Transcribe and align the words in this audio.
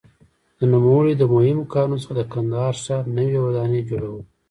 د 0.59 0.61
نوموړي 0.73 1.13
د 1.17 1.23
مهمو 1.33 1.69
کارونو 1.73 2.01
څخه 2.01 2.13
د 2.17 2.21
کندهار 2.33 2.75
ښار 2.83 3.03
نوې 3.17 3.37
ودانۍ 3.41 3.81
جوړول 3.89 4.11
وو. 4.13 4.21